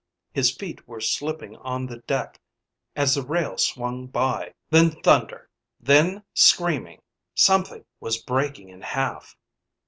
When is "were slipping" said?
0.87-1.55